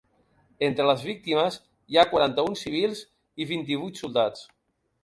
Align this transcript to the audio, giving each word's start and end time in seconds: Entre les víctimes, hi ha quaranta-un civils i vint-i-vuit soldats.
Entre 0.67 0.87
les 0.91 1.03
víctimes, 1.09 1.59
hi 1.93 1.99
ha 2.03 2.07
quaranta-un 2.15 2.59
civils 2.65 3.07
i 3.45 3.51
vint-i-vuit 3.53 4.05
soldats. 4.05 4.47